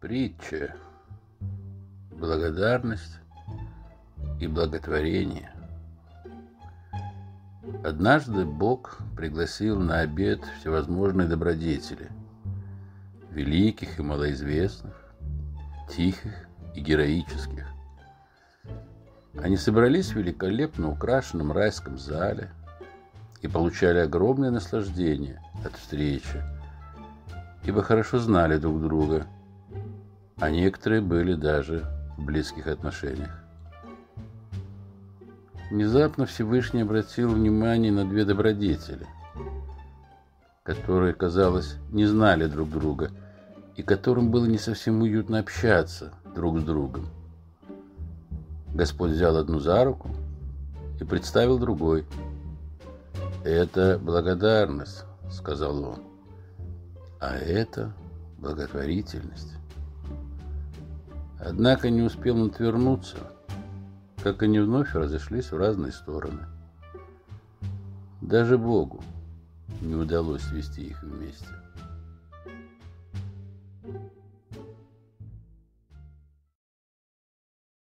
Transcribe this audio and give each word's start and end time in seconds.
Притча. 0.00 0.76
Благодарность 2.10 3.18
и 4.40 4.46
благотворение. 4.46 5.52
Однажды 7.84 8.46
Бог 8.46 8.96
пригласил 9.14 9.78
на 9.78 9.98
обед 9.98 10.40
всевозможные 10.58 11.28
добродетели, 11.28 12.08
великих 13.30 13.98
и 13.98 14.02
малоизвестных, 14.02 14.94
тихих 15.94 16.48
и 16.74 16.80
героических. 16.80 17.66
Они 19.34 19.58
собрались 19.58 20.12
в 20.12 20.16
великолепно 20.16 20.92
украшенном 20.92 21.52
райском 21.52 21.98
зале 21.98 22.48
и 23.42 23.48
получали 23.48 23.98
огромное 23.98 24.50
наслаждение 24.50 25.42
от 25.62 25.76
встречи, 25.76 26.42
ибо 27.64 27.82
хорошо 27.82 28.18
знали 28.18 28.56
друг 28.56 28.80
друга– 28.80 29.26
а 30.40 30.50
некоторые 30.50 31.02
были 31.02 31.34
даже 31.34 31.84
в 32.16 32.24
близких 32.24 32.66
отношениях. 32.66 33.44
Внезапно 35.70 36.26
Всевышний 36.26 36.80
обратил 36.80 37.32
внимание 37.32 37.92
на 37.92 38.08
две 38.08 38.24
добродетели, 38.24 39.06
которые, 40.62 41.14
казалось, 41.14 41.76
не 41.90 42.06
знали 42.06 42.46
друг 42.46 42.70
друга 42.70 43.10
и 43.76 43.82
которым 43.82 44.30
было 44.30 44.46
не 44.46 44.58
совсем 44.58 45.02
уютно 45.02 45.38
общаться 45.38 46.12
друг 46.34 46.58
с 46.58 46.64
другом. 46.64 47.06
Господь 48.74 49.10
взял 49.10 49.36
одну 49.36 49.60
за 49.60 49.84
руку 49.84 50.10
и 51.00 51.04
представил 51.04 51.58
другой. 51.58 52.06
«Это 53.44 53.98
благодарность»,— 54.02 55.04
сказал 55.30 55.84
он,— 55.84 56.02
«а 57.20 57.36
это 57.36 57.92
благотворительность». 58.38 59.59
Однако 61.42 61.88
не 61.88 62.02
успел 62.02 62.36
он 62.36 62.50
отвернуться, 62.50 63.16
как 64.22 64.42
они 64.42 64.58
вновь 64.58 64.94
разошлись 64.94 65.50
в 65.50 65.56
разные 65.56 65.92
стороны. 65.92 66.46
Даже 68.20 68.58
Богу 68.58 69.02
не 69.80 69.94
удалось 69.94 70.42
свести 70.42 70.82
их 70.82 71.02
вместе. 71.02 71.48